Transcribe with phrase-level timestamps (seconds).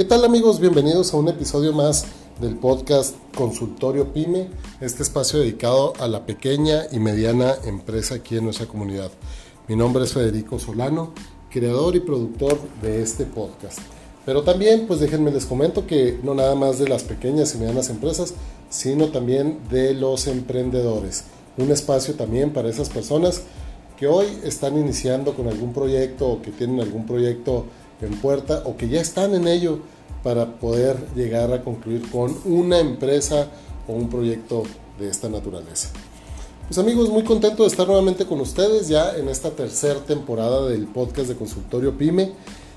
[0.00, 0.60] ¿Qué tal amigos?
[0.60, 2.06] Bienvenidos a un episodio más
[2.40, 4.48] del podcast Consultorio Pyme,
[4.80, 9.10] este espacio dedicado a la pequeña y mediana empresa aquí en nuestra comunidad.
[9.68, 11.12] Mi nombre es Federico Solano,
[11.50, 13.78] creador y productor de este podcast.
[14.24, 17.90] Pero también, pues déjenme les comento que no nada más de las pequeñas y medianas
[17.90, 18.32] empresas,
[18.70, 21.24] sino también de los emprendedores.
[21.58, 23.42] Un espacio también para esas personas
[23.98, 27.66] que hoy están iniciando con algún proyecto o que tienen algún proyecto
[28.06, 29.80] en puerta o que ya están en ello
[30.22, 33.48] para poder llegar a concluir con una empresa
[33.88, 34.64] o un proyecto
[34.98, 35.90] de esta naturaleza.
[36.66, 40.86] Pues amigos, muy contento de estar nuevamente con ustedes ya en esta tercera temporada del
[40.86, 42.32] podcast de Consultorio Pyme.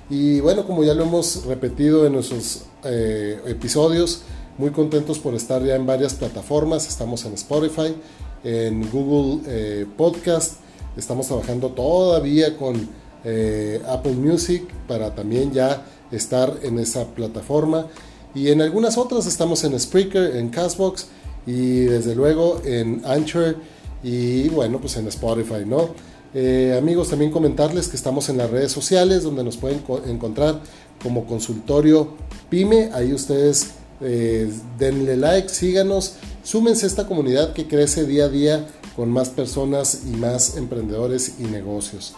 [0.09, 4.23] Y bueno, como ya lo hemos repetido en nuestros eh, episodios,
[4.57, 6.87] muy contentos por estar ya en varias plataformas.
[6.87, 7.95] Estamos en Spotify,
[8.43, 10.55] en Google eh, Podcast,
[10.97, 12.89] estamos trabajando todavía con
[13.23, 17.87] eh, Apple Music para también ya estar en esa plataforma.
[18.35, 21.07] Y en algunas otras estamos en Spreaker, en Castbox
[21.45, 23.57] y desde luego en Anchor
[24.03, 25.89] y bueno, pues en Spotify, ¿no?
[26.33, 30.61] Eh, amigos, también comentarles que estamos en las redes sociales donde nos pueden encontrar
[31.01, 32.09] como consultorio
[32.49, 32.89] pyme.
[32.93, 38.67] Ahí ustedes eh, denle like, síganos, súmense a esta comunidad que crece día a día
[38.95, 42.13] con más personas y más emprendedores y negocios.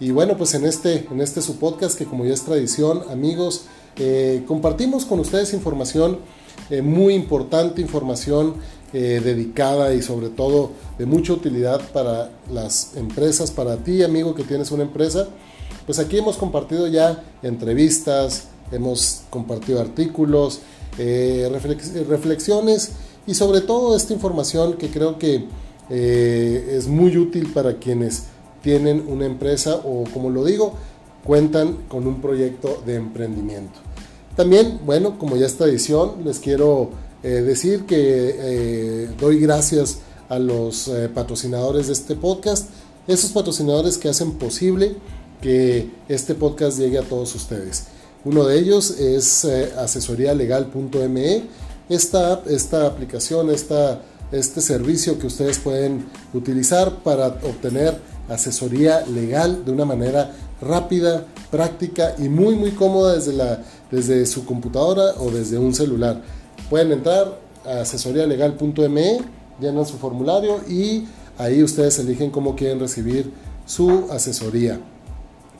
[0.00, 3.66] Y bueno, pues en este, en este su podcast que como ya es tradición, amigos,
[3.96, 6.18] eh, compartimos con ustedes información
[6.68, 8.54] eh, muy importante, información
[8.92, 14.42] eh, dedicada y sobre todo de mucha utilidad para las empresas, para ti amigo que
[14.42, 15.28] tienes una empresa.
[15.86, 20.60] Pues aquí hemos compartido ya entrevistas, hemos compartido artículos,
[20.96, 22.92] reflexiones
[23.26, 25.46] y sobre todo esta información que creo que
[25.90, 28.24] es muy útil para quienes
[28.64, 30.72] tienen una empresa o como lo digo,
[31.22, 33.78] cuentan con un proyecto de emprendimiento.
[34.34, 36.90] También, bueno, como ya esta edición, les quiero
[37.22, 37.96] eh, decir que
[38.38, 42.70] eh, doy gracias a los eh, patrocinadores de este podcast,
[43.06, 44.96] esos patrocinadores que hacen posible
[45.42, 47.84] que este podcast llegue a todos ustedes.
[48.24, 51.42] Uno de ellos es asesorialegal.me.
[51.90, 54.00] Esta, esta aplicación, esta,
[54.34, 62.14] este servicio que ustedes pueden utilizar para obtener asesoría legal de una manera rápida, práctica
[62.18, 66.20] y muy muy cómoda desde, la, desde su computadora o desde un celular.
[66.68, 69.18] Pueden entrar a asesorialegal.me,
[69.60, 71.06] llenan su formulario y
[71.38, 73.30] ahí ustedes eligen cómo quieren recibir
[73.66, 74.80] su asesoría.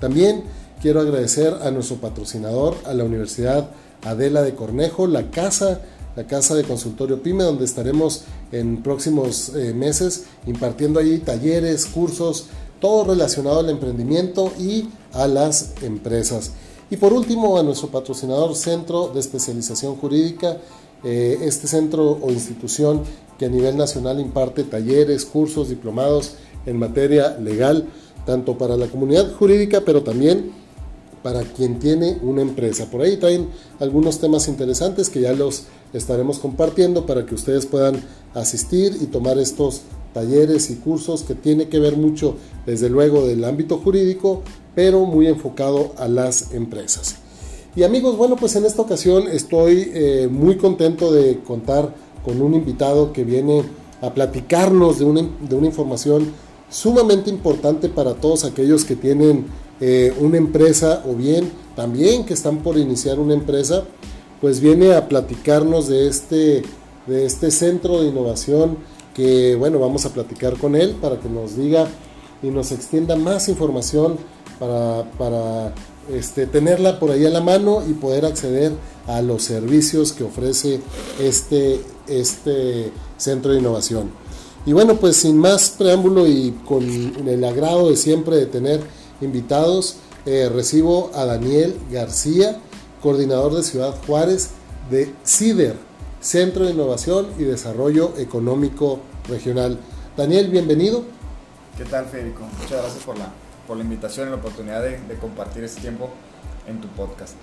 [0.00, 0.44] También
[0.82, 3.70] quiero agradecer a nuestro patrocinador, a la Universidad
[4.02, 5.80] Adela de Cornejo, la casa
[6.16, 12.46] la casa de consultorio PYME, donde estaremos en próximos eh, meses impartiendo ahí talleres, cursos,
[12.80, 16.52] todo relacionado al emprendimiento y a las empresas.
[16.90, 20.58] Y por último, a nuestro patrocinador Centro de Especialización Jurídica,
[21.02, 23.02] eh, este centro o institución
[23.38, 26.34] que a nivel nacional imparte talleres, cursos, diplomados
[26.66, 27.88] en materia legal,
[28.24, 30.52] tanto para la comunidad jurídica, pero también
[31.24, 32.90] para quien tiene una empresa.
[32.90, 33.48] Por ahí traen
[33.80, 35.62] algunos temas interesantes que ya los
[35.94, 37.96] estaremos compartiendo para que ustedes puedan
[38.34, 39.80] asistir y tomar estos
[40.12, 42.36] talleres y cursos que tiene que ver mucho
[42.66, 44.42] desde luego del ámbito jurídico,
[44.74, 47.16] pero muy enfocado a las empresas.
[47.74, 52.52] Y amigos, bueno, pues en esta ocasión estoy eh, muy contento de contar con un
[52.52, 53.62] invitado que viene
[54.02, 56.32] a platicarnos de una, de una información
[56.68, 59.46] sumamente importante para todos aquellos que tienen
[59.80, 63.84] eh, una empresa o bien también que están por iniciar una empresa,
[64.40, 66.62] pues viene a platicarnos de este,
[67.06, 68.76] de este centro de innovación
[69.14, 71.88] que, bueno, vamos a platicar con él para que nos diga
[72.42, 74.18] y nos extienda más información
[74.58, 75.74] para, para
[76.12, 78.72] este, tenerla por ahí a la mano y poder acceder
[79.06, 80.80] a los servicios que ofrece
[81.20, 84.10] este, este centro de innovación.
[84.66, 88.80] Y bueno, pues sin más preámbulo y con el agrado de siempre de tener
[89.20, 89.96] invitados,
[90.26, 92.58] eh, recibo a Daniel García,
[93.02, 94.50] coordinador de Ciudad Juárez
[94.90, 95.76] de CIDER,
[96.20, 99.78] Centro de Innovación y Desarrollo Económico Regional.
[100.16, 101.04] Daniel, bienvenido.
[101.76, 102.42] ¿Qué tal, Federico?
[102.60, 103.32] Muchas gracias por la,
[103.66, 106.08] por la invitación y la oportunidad de, compartir este tiempo
[106.66, 107.34] en tu podcast.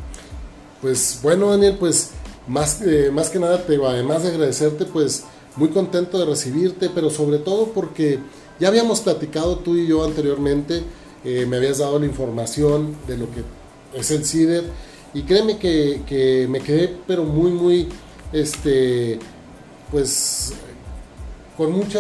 [0.81, 2.11] Pues bueno, Daniel, pues
[2.47, 5.25] más, eh, más que nada, te, además de agradecerte, pues
[5.55, 8.19] muy contento de recibirte, pero sobre todo porque
[8.59, 10.83] ya habíamos platicado tú y yo anteriormente
[11.23, 13.43] eh, me habías dado la información de lo que
[13.93, 14.63] es el CIDER
[15.13, 17.89] y créeme que, me quedé pero muy muy
[18.31, 19.19] este
[19.91, 20.53] pues
[21.57, 21.99] con mucho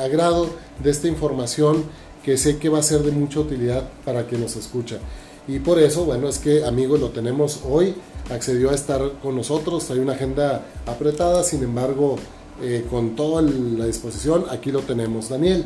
[0.00, 0.48] agrado
[0.82, 1.84] de esta información
[2.24, 4.98] que sé que va a ser de mucha utilidad para quien nos escucha
[5.46, 7.94] y por eso bueno es que amigos lo tenemos hoy
[8.30, 9.90] accedió a estar con nosotros.
[9.90, 12.16] Hay una agenda apretada, sin embargo,
[12.60, 15.28] eh, con toda la disposición, aquí lo tenemos.
[15.28, 15.64] Daniel,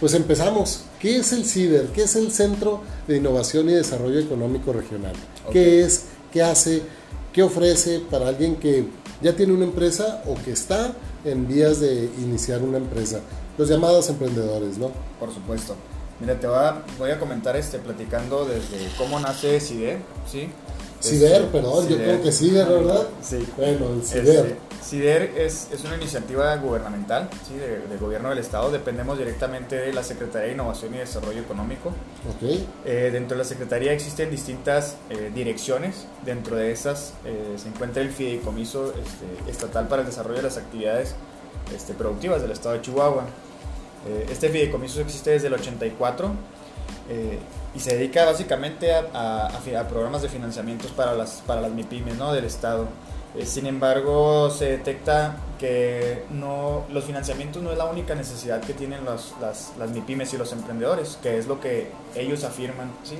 [0.00, 0.82] pues empezamos.
[1.00, 1.86] ¿Qué es el CIDER?
[1.88, 5.14] ¿Qué es el Centro de Innovación y Desarrollo Económico Regional?
[5.50, 6.04] ¿Qué es?
[6.32, 6.82] ¿Qué hace?
[7.32, 8.86] ¿Qué ofrece para alguien que
[9.22, 10.92] ya tiene una empresa o que está
[11.24, 13.20] en vías de iniciar una empresa?
[13.56, 14.90] Los llamados emprendedores, ¿no?
[15.18, 15.74] Por supuesto.
[16.20, 19.98] Mira, te voy a, voy a comentar este, platicando desde cómo nace CIDER,
[20.30, 20.48] ¿sí?
[21.00, 23.06] CIDER, este, perdón, yo creo que CIDER, ¿verdad?
[23.22, 23.46] Sí.
[23.56, 24.46] Bueno, el CIDER.
[24.46, 27.54] Este, CIDER es, es, una iniciativa gubernamental ¿sí?
[27.56, 28.70] del gobierno del Estado.
[28.70, 31.92] Dependemos directamente de la Secretaría de Innovación y Desarrollo Económico.
[32.36, 32.68] Okay.
[32.84, 36.06] Eh, dentro de la Secretaría existen distintas eh, direcciones.
[36.24, 40.56] Dentro de esas eh, se encuentra el Fideicomiso este, Estatal para el Desarrollo de las
[40.56, 41.16] Actividades
[41.74, 43.26] este, Productivas del Estado de Chihuahua.
[44.30, 46.30] este fideicomiso existe desde el 84
[47.74, 49.50] y se dedica básicamente a,
[49.88, 52.32] programas de financiamientos para las, para las MIPIMES ¿no?
[52.32, 52.88] del Estado.
[53.36, 58.72] Eh, sin embargo, se detecta que no, los financiamientos no es la única necesidad que
[58.72, 62.90] tienen las, las MIPIMES y los emprendedores, que es lo que ellos afirman.
[63.04, 63.16] ¿sí?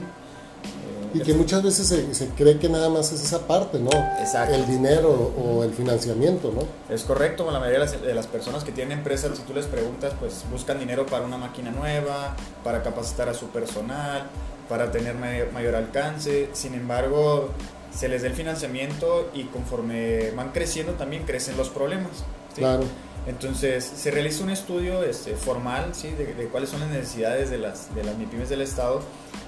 [1.17, 3.91] Y que muchas veces se, se, cree que nada más es esa parte, ¿no?
[4.19, 4.55] Exacto.
[4.55, 6.95] El dinero o el financiamiento, ¿no?
[6.95, 10.45] Es correcto, la mayoría de las, personas que tienen empresas, si tú les preguntas, pues
[10.51, 14.25] buscan dinero para una máquina nueva, para capacitar a su personal,
[14.69, 16.51] para tener mayor, alcance.
[16.53, 17.51] Sin embargo,
[17.95, 22.25] se les da el financiamiento y conforme van creciendo también crecen los problemas.
[22.55, 22.85] Claro.
[23.27, 26.11] Entonces se realiza un estudio este, formal ¿sí?
[26.11, 29.03] de, de, cuáles son las necesidades de las, de las MIPIMES del Estado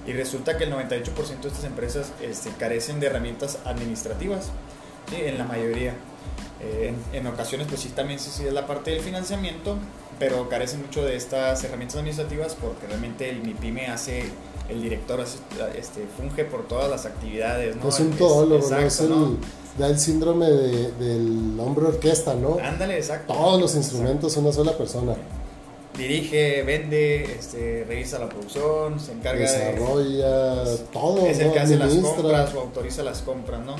[0.06, 4.50] y resulta que el 98% de estas empresas este, carecen de herramientas administrativas,
[5.10, 5.16] ¿sí?
[5.20, 5.94] en la mayoría.
[6.60, 9.78] Eh, en, en, ocasiones pues sí también sí, sí es la parte del financiamiento,
[10.18, 14.24] pero carecen mucho de estas herramientas administrativas porque realmente el MIPIME hace
[14.68, 17.88] el director este, funge por todas las actividades, ¿no?
[17.88, 18.78] Es un todólogo, ¿no?
[18.78, 19.38] Es el,
[19.78, 22.58] da el síndrome de, del hombre orquesta, ¿no?
[22.62, 23.32] Ándale, exacto.
[23.32, 25.14] Todos los instrumentos una sola persona.
[25.96, 30.78] Dirige, vende, este, revisa la producción, se encarga Desarrolla, de...
[30.92, 33.74] todo, Es el que hace las compras o autoriza las compras, ¿no?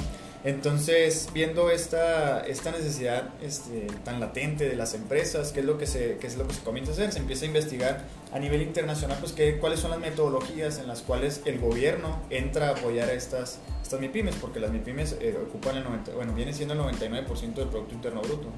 [0.45, 5.87] Entonces, viendo esta, esta necesidad este, tan latente de las empresas, ¿qué es, lo que
[5.87, 7.13] se, qué es lo que se comienza a hacer?
[7.13, 11.03] Se empieza a investigar a nivel internacional pues, qué, cuáles son las metodologías en las
[11.03, 15.77] cuales el gobierno entra a apoyar a estas, estas MIPIMES, porque las MIPIMES eh, ocupan
[15.77, 18.49] el 90, bueno, viene siendo el 99% del Producto Interno Bruto.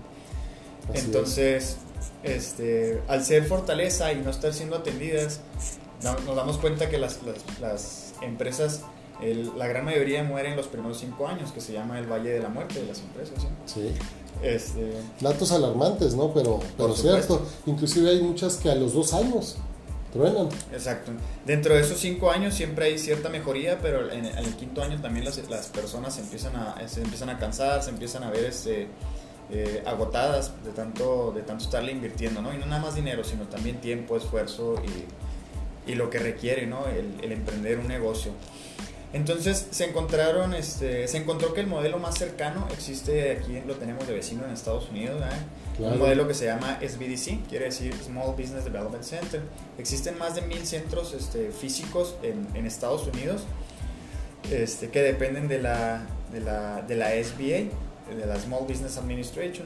[0.91, 1.79] Así Entonces,
[2.23, 5.41] este, al ser fortaleza y no estar siendo atendidas,
[6.03, 8.83] nos damos cuenta que las, las, las empresas
[9.57, 12.41] la gran mayoría muere en los primeros cinco años, que se llama el Valle de
[12.41, 13.47] la Muerte de las empresas.
[13.67, 13.93] Sí.
[14.43, 16.33] Este, Datos alarmantes, ¿no?
[16.33, 17.47] Pero, pero cierto.
[17.67, 19.57] Inclusive hay muchas que a los dos años
[20.13, 20.49] truenan.
[20.73, 21.13] Exacto.
[21.45, 25.25] Dentro de esos cinco años siempre hay cierta mejoría, pero en, el quinto año también
[25.25, 28.89] las, las personas se empiezan, a, se empiezan a cansar, se empiezan a ver este,
[29.51, 32.55] eh, agotadas de tanto, de tanto estarle invirtiendo, ¿no?
[32.55, 34.77] Y no nada más dinero, sino también tiempo, esfuerzo
[35.87, 36.87] y, y lo que requiere, ¿no?
[36.87, 38.33] El, el emprender un negocio.
[39.13, 44.07] Entonces se encontraron, este, se encontró que el modelo más cercano existe aquí, lo tenemos
[44.07, 45.21] de vecino en Estados Unidos,
[45.81, 49.43] un modelo que se llama SBDC, quiere decir Small Business Development Center.
[49.79, 53.43] Existen más de mil centros este, físicos en, en, Estados Unidos
[54.53, 59.65] este, que dependen de la, de, la, de la SBA, de la Small Business Administration.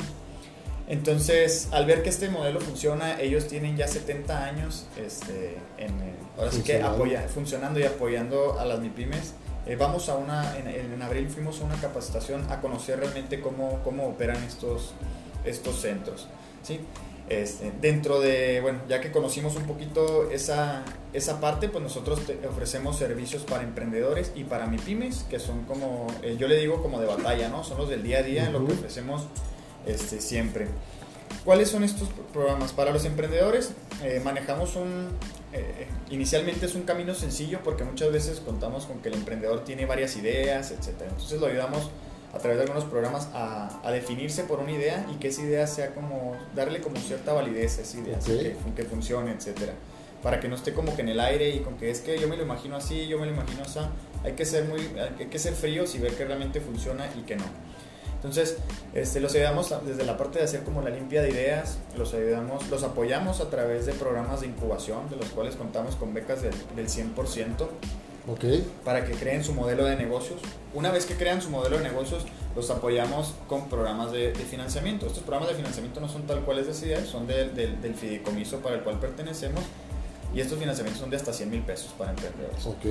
[0.87, 5.93] Entonces, al ver que este modelo funciona, ellos tienen ya 70 años este, en,
[6.37, 9.35] ahora sí que apoya, funcionando y apoyando a las MIPIMES.
[9.67, 13.81] Eh, vamos a una, en, en, abril fuimos a una capacitación a conocer realmente cómo,
[13.83, 14.93] cómo operan estos,
[15.47, 16.29] estos centros.
[16.63, 16.81] ¿sí?
[17.31, 22.99] Este, dentro de, bueno, ya que conocimos un poquito esa, esa parte, pues nosotros ofrecemos
[22.99, 27.07] servicios para emprendedores y para MIPIMES, que son como, eh, yo le digo como de
[27.07, 27.65] batalla, ¿no?
[27.65, 29.29] Son los del día a día, en lo que ofrecemos
[29.87, 30.67] este, siempre.
[31.45, 32.73] ¿Cuáles son estos programas?
[32.73, 33.73] Para los emprendedores
[34.03, 35.09] eh, manejamos un,
[35.53, 39.87] eh, inicialmente es un camino sencillo porque muchas veces contamos con que el emprendedor tiene
[39.87, 41.03] varias ideas, etc.
[41.09, 41.91] Entonces lo ayudamos
[42.33, 45.67] a través de algunos programas a, a, definirse por una idea y que esa idea
[45.67, 49.71] sea como, darle como cierta validez a esa idea, que, que, funcione, etc.
[50.23, 52.27] Para que no esté como que en el aire y con que es que yo
[52.27, 53.79] me lo imagino así, yo me lo imagino así.
[54.25, 57.37] Hay que ser, muy, hay que ser fríos y ver que realmente funciona y que
[57.37, 57.45] no.
[58.25, 58.57] Entonces,
[58.95, 62.71] este, los ayudamos desde la parte de hacer como la limpia de ideas, los ayudamos,
[62.71, 66.55] los apoyamos a través de programas de incubación, de los cuales contamos con becas del,
[66.75, 67.69] del 100%.
[68.27, 68.67] Okay.
[68.83, 70.41] Para que creen su modelo de negocios.
[70.73, 72.25] Una vez que crean su modelo de negocios,
[72.57, 75.07] los apoyamos con programas de, de financiamiento.
[75.07, 78.61] Estos programas de financiamiento no son tal cual es decir, son de, de, del fideicomiso
[78.61, 79.63] para el cual pertenecemos.
[80.35, 82.67] Y estos financiamientos son de hasta 100 mil pesos para emprendedores.
[82.67, 82.85] Ok.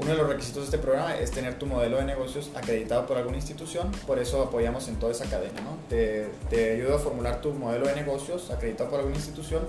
[0.00, 3.16] Uno de los requisitos de este programa es tener tu modelo de negocios acreditado por
[3.18, 5.60] alguna institución, por eso apoyamos en toda esa cadena.
[5.60, 5.76] ¿no?
[5.88, 9.62] Te, te ayuda a formular tu modelo de negocios acreditado por alguna institución,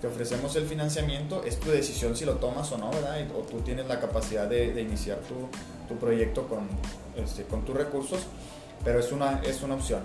[0.00, 3.26] te ofrecemos el financiamiento, es tu decisión si lo tomas o no, ¿verdad?
[3.36, 5.34] o tú tienes la capacidad de, de iniciar tu,
[5.88, 6.66] tu, proyecto con,
[7.16, 8.20] este, con tus recursos,
[8.84, 10.00] pero es una, es una opción.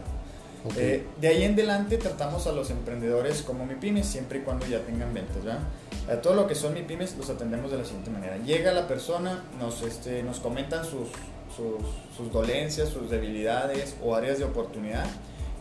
[0.65, 0.85] Okay.
[0.85, 4.79] Eh, de ahí en adelante tratamos a los emprendedores como MIPIMES siempre y cuando ya
[4.81, 5.37] tengan ventas.
[5.43, 5.59] ¿verdad?
[6.09, 8.37] A todo lo que son MIPIMES los atendemos de la siguiente manera.
[8.37, 11.09] Llega la persona, nos, este, nos comentan sus,
[11.55, 11.85] sus,
[12.17, 15.05] sus, dolencias, sus debilidades o áreas de oportunidad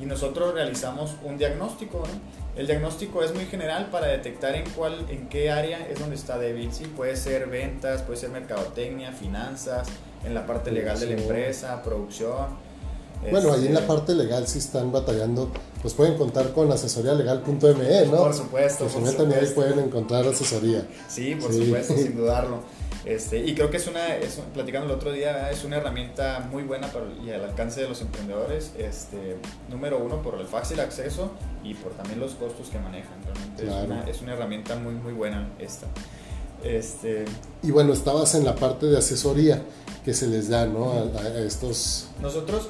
[0.00, 1.98] y nosotros realizamos un diagnóstico.
[1.98, 2.58] ¿no?
[2.58, 6.38] El diagnóstico es muy general para detectar en, cuál, en qué área es donde está
[6.38, 6.72] débil.
[6.72, 6.86] ¿sí?
[6.86, 9.86] Puede ser ventas, puede ser mercadotecnia, finanzas,
[10.24, 12.67] en la parte legal de la empresa, producción
[13.30, 15.50] bueno, ahí en la este, parte legal si están batallando,
[15.82, 18.16] pues pueden contar con asesorialegal.me, ¿no?
[18.16, 18.84] Por supuesto.
[18.84, 20.86] Que se metan ahí pueden encontrar asesoría.
[21.08, 22.62] Sí, por supuesto, sin dudarlo.
[23.04, 26.62] Este, y creo que es una, es, platicando el otro día, es una herramienta muy
[26.62, 28.72] buena para, y al alcance de los emprendedores.
[28.76, 29.36] Este,
[29.70, 31.30] número uno, por el fácil acceso
[31.64, 33.14] y por también los costos que manejan.
[33.24, 35.86] Realmente es, una, es, una, herramienta muy, muy buena esta.
[36.62, 37.24] Este,
[37.62, 39.62] y bueno, estabas en la parte de asesoría
[40.04, 40.92] que se les da ¿no?
[40.92, 42.08] a, a estos...
[42.20, 42.68] Nosotros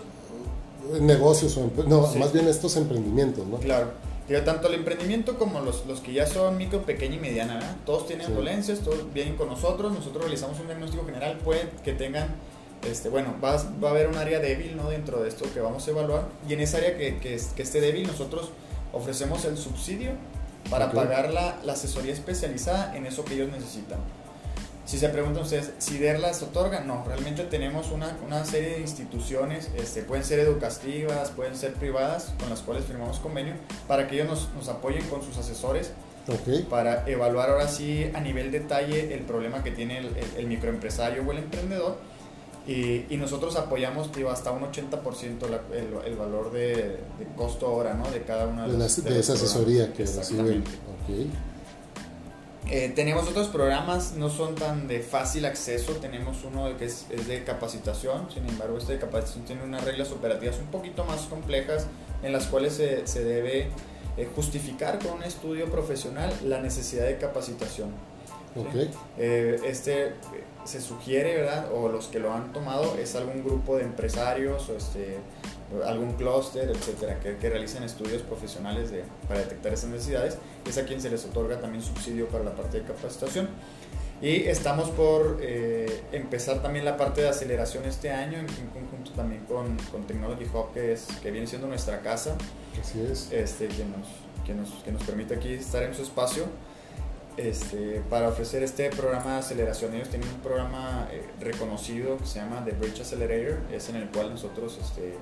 [1.00, 2.18] negocios, o no, sí.
[2.18, 3.58] más bien estos emprendimientos, ¿no?
[3.58, 3.90] Claro.
[4.28, 7.76] Digo, tanto el emprendimiento como los, los que ya son micro, pequeña y mediana, ¿verdad?
[7.86, 8.32] Todos tienen sí.
[8.32, 12.28] dolencias, todos vienen con nosotros, nosotros realizamos un diagnóstico general, puede que tengan,
[12.88, 14.90] este, bueno, va, va a haber un área débil, ¿no?
[14.90, 17.80] Dentro de esto que vamos a evaluar, y en esa área que, que, que esté
[17.80, 18.50] débil, nosotros
[18.92, 20.10] ofrecemos el subsidio
[20.68, 21.00] para okay.
[21.00, 23.98] pagar la, la asesoría especializada en eso que ellos necesitan.
[24.88, 26.80] Si se preguntan ustedes, ¿si las otorga?
[26.80, 32.32] No, realmente tenemos una, una serie de instituciones, este, pueden ser educativas, pueden ser privadas,
[32.40, 33.52] con las cuales firmamos convenio,
[33.86, 35.90] para que ellos nos, nos apoyen con sus asesores
[36.26, 36.62] okay.
[36.62, 41.22] para evaluar ahora sí a nivel detalle el problema que tiene el, el, el microempresario
[41.22, 41.98] o el emprendedor.
[42.66, 46.74] Y, y, nosotros apoyamos digo, hasta un 80% la, el, el, valor de,
[47.18, 48.10] de, costo hora ¿no?
[48.10, 50.64] de cada una de, de, las, de, de esa asesoría que reciben.
[51.04, 51.30] Okay.
[52.66, 55.92] Eh, tenemos otros programas, no son tan de fácil acceso.
[55.94, 60.10] Tenemos uno que es, es, de capacitación, sin embargo, este de capacitación tiene unas reglas
[60.12, 61.86] operativas un poquito más complejas
[62.22, 63.68] en las cuales se, se debe
[64.18, 67.90] eh, justificar con un estudio profesional la necesidad de capacitación.
[68.56, 68.86] Okay.
[68.86, 68.98] ¿sí?
[69.18, 70.14] Eh, este
[70.64, 71.72] se sugiere, ¿verdad?
[71.72, 75.18] O los que lo han tomado es algún grupo de empresarios o este
[75.86, 80.38] algún clúster, etcétera, que, que, realicen estudios profesionales de, para detectar esas necesidades.
[80.66, 83.48] Es a quien se les otorga también subsidio para la parte de capacitación.
[84.20, 89.12] Y estamos por eh, empezar también la parte de aceleración este año, en, en conjunto
[89.12, 92.36] también con, con, Technology Hub, que, es, que viene siendo nuestra casa.
[92.80, 93.30] Así es.
[93.30, 94.08] Este, que, nos,
[94.44, 96.46] que, nos, que nos permite aquí estar en su espacio.
[97.36, 99.94] Este, para ofrecer este programa de aceleración.
[99.94, 104.08] Ellos tienen un programa eh, reconocido que se llama The Bridge Accelerator, es en el
[104.08, 105.14] cual nosotros este,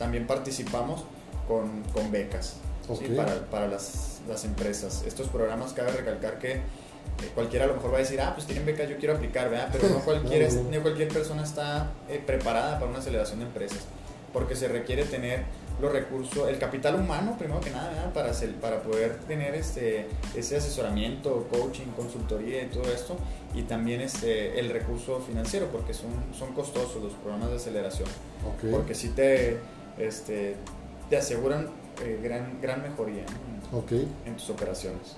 [0.00, 1.04] también participamos
[1.46, 2.56] con, con becas
[2.88, 3.08] okay.
[3.08, 3.14] ¿sí?
[3.14, 5.04] para, para las, las, empresas.
[5.06, 6.60] Estos programas, cabe recalcar que eh,
[7.34, 9.68] cualquiera a lo mejor va a decir, ah, pues tienen becas, yo quiero aplicar, ¿verdad?
[9.70, 13.84] pero no cualquier, no, cualquier persona está eh, preparada para una aceleración de empresas,
[14.32, 15.44] porque se requiere tener
[15.82, 20.56] los recursos, el capital humano, primero que nada, para, hacer, para poder tener este, ese
[20.56, 23.16] asesoramiento, coaching, consultoría y todo esto,
[23.54, 28.08] y también este, el recurso financiero, porque son, son costosos los programas de aceleración,
[28.56, 28.70] okay.
[28.70, 29.58] porque sí te,
[30.00, 30.56] este,
[31.08, 31.68] te aseguran
[32.02, 33.24] eh, gran, gran mejoría
[33.72, 33.78] ¿no?
[33.78, 34.08] okay.
[34.26, 35.16] en tus operaciones.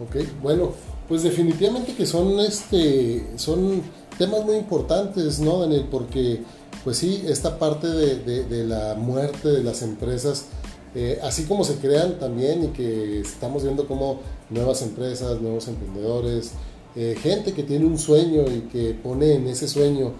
[0.00, 0.72] Ok, bueno,
[1.08, 3.82] pues definitivamente que son, este, son
[4.18, 5.86] temas muy importantes, ¿no, Daniel?
[5.90, 6.40] Porque
[6.82, 10.46] pues sí, esta parte de, de, de la muerte de las empresas,
[10.94, 14.20] eh, así como se crean también y que estamos viendo como
[14.50, 16.52] nuevas empresas, nuevos emprendedores,
[16.94, 20.12] eh, gente que tiene un sueño y que pone en ese sueño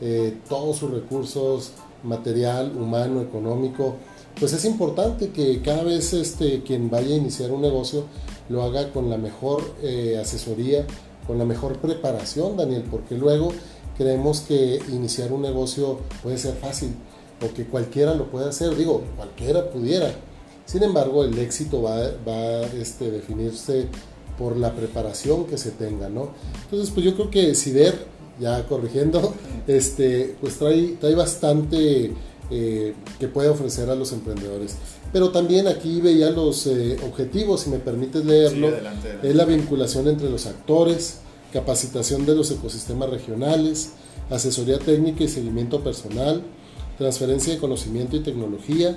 [0.00, 3.96] eh, todos sus recursos, material, humano, económico,
[4.38, 8.04] pues es importante que cada vez este, quien vaya a iniciar un negocio
[8.48, 10.86] lo haga con la mejor eh, asesoría,
[11.26, 13.52] con la mejor preparación, Daniel, porque luego
[13.96, 16.94] creemos que iniciar un negocio puede ser fácil
[17.44, 20.12] o que cualquiera lo puede hacer, digo, cualquiera pudiera.
[20.66, 23.88] Sin embargo, el éxito va, va a este, definirse
[24.38, 26.30] por la preparación que se tenga, ¿no?
[26.64, 28.06] Entonces, pues yo creo que Sider,
[28.40, 29.34] ya corrigiendo,
[29.66, 32.12] este, pues trae, trae bastante
[32.50, 34.76] eh, que puede ofrecer a los emprendedores.
[35.12, 39.28] Pero también aquí veía los eh, objetivos, si me permites leerlo, sí, adelante, adelante.
[39.28, 41.18] es la vinculación entre los actores,
[41.52, 43.90] capacitación de los ecosistemas regionales,
[44.30, 46.42] asesoría técnica y seguimiento personal,
[46.96, 48.96] transferencia de conocimiento y tecnología,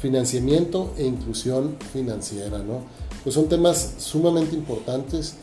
[0.00, 2.84] financiamiento e inclusión financiera, ¿no?
[3.24, 5.34] Pues son temas sumamente importantes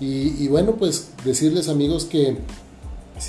[0.00, 2.36] Y, bueno, pues decirles amigos que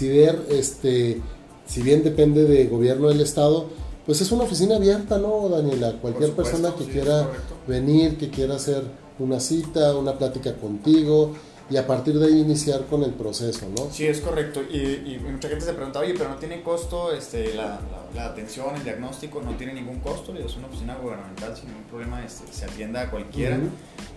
[0.01, 1.21] ver este,
[1.65, 3.67] si bien depende de gobierno del estado,
[4.05, 5.93] pues es una oficina abierta, ¿no, Daniela?
[6.01, 7.27] Cualquier persona que quiera
[7.67, 8.83] venir, que quiera hacer
[9.17, 11.31] una cita, una plática contigo,
[11.67, 13.89] y a partir de ahí iniciar con el proceso, ¿no?
[13.91, 14.61] Sí, es correcto.
[14.61, 17.79] Y, mucha gente se pregunta, oye, pero no tiene costo este, la,
[18.13, 22.23] la, atención, el diagnóstico, no tiene ningún costo, es una oficina gubernamental sin ningún problema,
[22.23, 23.57] este, se atienda a cualquiera.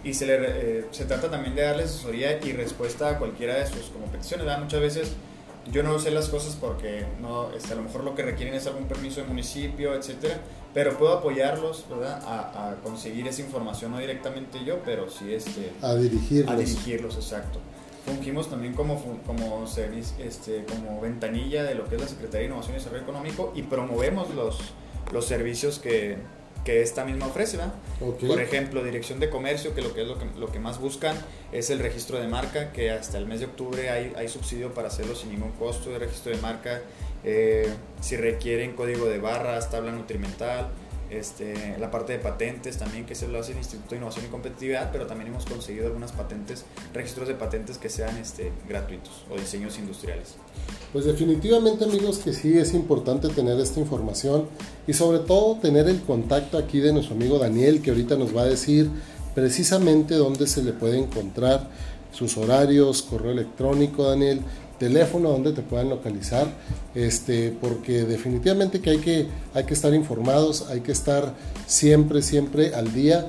[0.04, 3.66] Y se, le, eh, se trata también de darle asesoría y respuesta a cualquiera de
[3.66, 4.44] sus como peticiones.
[4.44, 4.62] ¿verdad?
[4.62, 5.12] Muchas veces
[5.72, 8.66] yo no sé las cosas porque no, este, a lo mejor lo que requieren es
[8.66, 10.40] algún permiso de municipio, etcétera,
[10.74, 12.22] pero puedo apoyarlos, ¿verdad?
[12.24, 16.54] A, conseguir esa información, no directamente yo, pero sí este, a dirigirlos.
[16.54, 17.58] A dirigirlos, exacto.
[18.06, 19.66] Fungimos también como, como,
[20.18, 23.62] este, como ventanilla de lo que es la Secretaría de Innovación y Desarrollo Económico y
[23.62, 24.58] promovemos los,
[25.12, 26.16] los servicios que,
[26.64, 27.56] que esta misma ofrece.
[27.56, 27.74] ¿verdad?
[28.00, 31.16] Por ejemplo, dirección de comercio, que lo que es lo que, lo que más buscan
[31.52, 34.88] es el registro de marca, que hasta el mes de octubre hay, hay subsidio para
[34.88, 36.82] hacerlo sin ningún costo de registro de marca.
[37.24, 37.68] Eh,
[38.00, 40.68] si requieren código de barras, tabla nutrimental,
[41.10, 44.28] este, la parte de patentes también que se lo hace el Instituto de Innovación y
[44.28, 49.36] Competitividad, pero también hemos conseguido algunas patentes, registros de patentes que sean este, gratuitos o
[49.36, 50.36] diseños industriales.
[50.92, 54.46] Pues definitivamente amigos que sí es importante tener esta información
[54.86, 58.42] y sobre todo tener el contacto aquí de nuestro amigo Daniel que ahorita nos va
[58.42, 58.90] a decir
[59.34, 61.68] precisamente dónde se le puede encontrar
[62.12, 64.40] sus horarios, correo electrónico Daniel,
[64.78, 66.46] teléfono donde te puedan localizar,
[66.94, 71.34] este, porque definitivamente que hay, que hay que estar informados, hay que estar
[71.66, 73.28] siempre, siempre al día.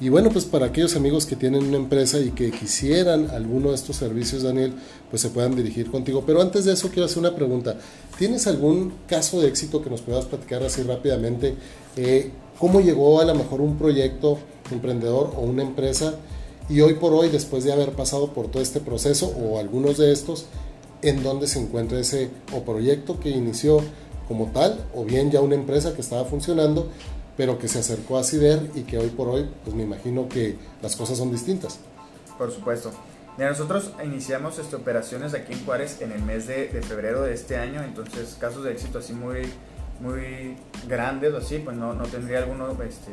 [0.00, 3.76] Y bueno, pues para aquellos amigos que tienen una empresa y que quisieran alguno de
[3.76, 4.72] estos servicios, Daniel,
[5.10, 6.24] pues se puedan dirigir contigo.
[6.26, 7.76] Pero antes de eso quiero hacer una pregunta.
[8.18, 11.54] ¿Tienes algún caso de éxito que nos puedas platicar así rápidamente?
[11.96, 14.38] Eh, ¿Cómo llegó a lo mejor un proyecto
[14.72, 16.16] emprendedor o una empresa?
[16.68, 20.12] Y hoy por hoy, después de haber pasado por todo este proceso o algunos de
[20.12, 20.46] estos,
[21.02, 23.80] en dónde se encuentra ese o proyecto que inició
[24.28, 26.88] como tal, o bien ya una empresa que estaba funcionando,
[27.36, 30.56] pero que se acercó a CIDER y que hoy por hoy, pues me imagino que
[30.80, 31.78] las cosas son distintas.
[32.38, 32.92] Por supuesto.
[33.38, 37.56] Ya nosotros iniciamos este, operaciones aquí en Juárez en el mes de, febrero de este
[37.56, 39.50] año, entonces casos de éxito así muy,
[40.00, 43.12] muy grandes o así, pues no, no tendría alguno este,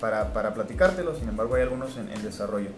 [0.00, 2.70] para, para platicártelo, sin embargo hay algunos en, en desarrollo.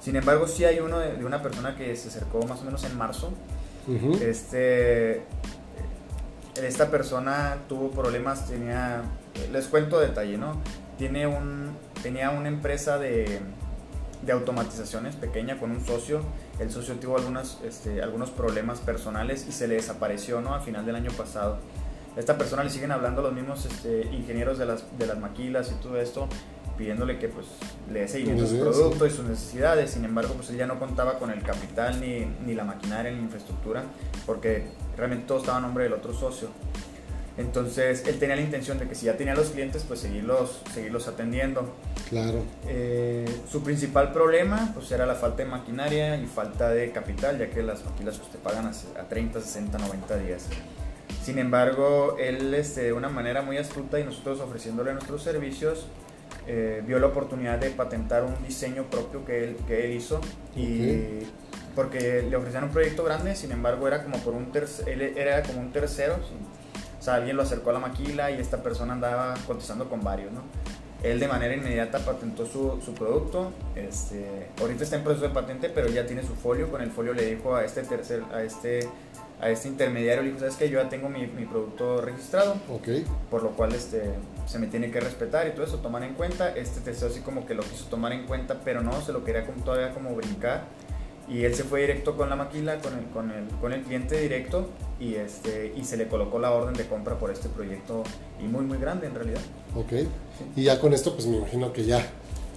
[0.00, 2.84] Sin embargo, sí hay uno de, de, una persona que se acercó más o menos
[2.84, 3.32] en marzo,
[4.20, 5.22] este,
[6.62, 9.02] esta persona tuvo problemas, tenía,
[9.52, 10.60] les cuento detalle, ¿no?
[10.96, 13.40] Tiene un, tenía una empresa de,
[14.22, 16.20] de automatizaciones pequeña con un socio.
[16.58, 20.54] El socio tuvo algunas, este, algunos problemas personales y se le desapareció, ¿no?
[20.54, 21.58] A final del año pasado.
[22.16, 25.70] A esta persona le siguen hablando los mismos este, ingenieros de las, de las maquilas
[25.70, 26.28] y todo esto
[26.78, 27.46] pidiéndole que pues
[27.92, 29.90] le dé seguimiento a su producto y sus necesidades.
[29.90, 33.18] Sin embargo, pues él ya no contaba con el capital ni, ni la maquinaria ni
[33.18, 33.82] la infraestructura
[34.24, 34.64] porque
[34.96, 36.48] realmente todo estaba a nombre del otro socio.
[37.38, 41.06] Entonces él tenía la intención de que si ya tenía los clientes, pues seguirlos, seguirlos
[41.06, 41.72] atendiendo.
[42.08, 42.42] Claro.
[42.66, 47.48] Eh, su principal problema pues era la falta de maquinaria y falta de capital, ya
[47.48, 50.46] que las maquilas pues, te pagan a, 30, 60, 90 días.
[51.22, 55.86] Sin embargo, él este, de una manera muy astuta y nosotros ofreciéndole nuestros servicios,
[56.46, 60.20] eh, vio la oportunidad de patentar un diseño propio que él, que él hizo
[60.56, 61.26] y
[61.74, 64.50] porque le ofrecían un proyecto grande, sin embargo era como por un
[64.86, 66.16] él era como un tercero,
[66.98, 70.32] o sea, alguien lo acercó a la maquila y esta persona andaba contestando con varios,
[70.32, 70.42] ¿no?
[71.04, 75.68] Él de manera inmediata patentó su, su, producto, este, ahorita está en proceso de patente,
[75.68, 78.88] pero ya tiene su folio, con el folio le dijo a este tercer, a este
[79.40, 83.04] a este intermediario le dijo, sabes que yo ya tengo mi, mi, producto registrado, okay.
[83.30, 84.02] por lo cual este,
[84.46, 86.54] se me tiene que respetar y todo eso, tomar en cuenta.
[86.56, 89.46] Este testeo así como que lo quiso tomar en cuenta, pero no, se lo quería
[89.46, 90.64] como, todavía como brincar.
[91.28, 94.18] Y él se fue directo con la maquila, con el, con el, con el cliente
[94.18, 98.02] directo y, este, y se le colocó la orden de compra por este proyecto
[98.40, 99.42] y muy, muy grande en realidad.
[99.76, 99.92] Ok.
[100.56, 102.04] Y ya con esto pues me imagino que ya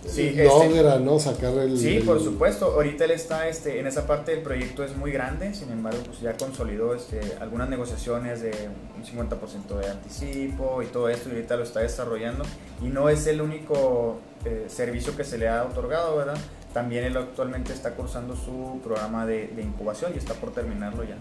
[0.05, 1.19] sí, logra, ¿no?
[1.19, 1.77] Sacar el...
[1.77, 2.65] Sí, por supuesto.
[2.65, 6.21] Ahorita él está este, en esa parte del proyecto es muy grande, sin embargo, pues
[6.21, 8.51] ya consolidó este, algunas negociaciones de
[8.97, 12.43] un 50% de anticipo y todo esto, y ahorita lo está desarrollando.
[12.81, 16.37] Y no es el único eh, servicio que se le ha otorgado, ¿verdad?
[16.73, 21.17] También él actualmente está cursando su programa de, de incubación y está por terminarlo ya.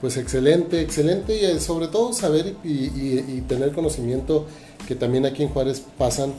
[0.00, 4.46] Pues excelente, excelente y eh, sobre todo saber y, y tener conocimiento
[4.88, 6.32] que también aquí en Juárez pasan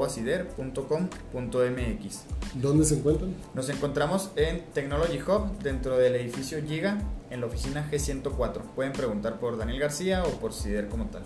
[0.09, 0.55] cider.com.mx.
[2.55, 3.35] ¿Dónde se encuentran?
[3.53, 6.97] Nos encontramos en Technology Hub, dentro del edificio Giga,
[7.29, 8.61] en la oficina G104.
[8.75, 11.23] Pueden preguntar por Daniel García o por Cider como tal.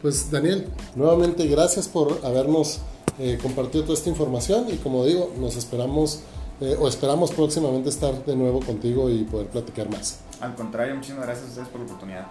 [0.00, 2.80] Pues Daniel, nuevamente gracias por habernos
[3.18, 6.22] eh, compartido toda esta información y como digo, nos esperamos
[6.60, 10.20] eh, o esperamos próximamente estar de nuevo contigo y poder platicar más.
[10.40, 12.26] Al contrario, muchísimas gracias a ustedes por la oportunidad.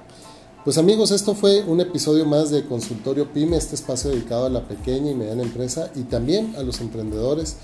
[0.63, 4.67] Pues amigos, esto fue un episodio más de Consultorio PyME, este espacio dedicado a la
[4.67, 7.55] pequeña y mediana empresa y también a los emprendedores.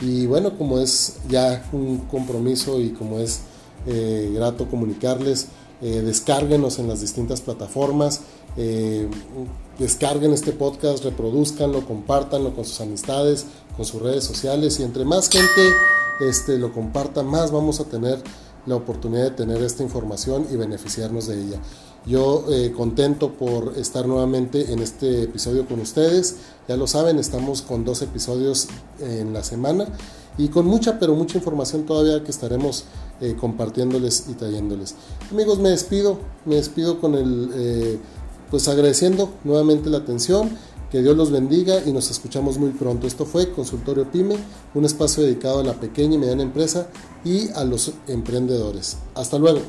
[0.00, 3.40] Y bueno, como es ya un compromiso y como es
[3.86, 5.48] eh, grato comunicarles,
[5.80, 8.20] eh, descárguenos en las distintas plataformas,
[8.56, 9.08] eh,
[9.78, 15.28] descarguen este podcast, reproduzcanlo, compártanlo con sus amistades, con sus redes sociales y entre más
[15.28, 15.72] gente
[16.20, 18.22] este, lo comparta, más vamos a tener
[18.66, 21.60] la oportunidad de tener esta información y beneficiarnos de ella.
[22.04, 26.36] Yo eh, contento por estar nuevamente en este episodio con ustedes.
[26.68, 28.68] Ya lo saben, estamos con dos episodios
[29.00, 29.86] en la semana
[30.36, 32.84] y con mucha, pero mucha información todavía que estaremos
[33.20, 34.96] eh, compartiéndoles y trayéndoles.
[35.30, 37.98] Amigos, me despido, me despido con el, eh,
[38.50, 40.50] pues agradeciendo nuevamente la atención.
[40.90, 43.06] Que Dios los bendiga y nos escuchamos muy pronto.
[43.06, 44.36] Esto fue Consultorio Pyme,
[44.74, 46.88] un espacio dedicado a la pequeña y mediana empresa
[47.24, 48.98] y a los emprendedores.
[49.14, 49.60] Hasta luego.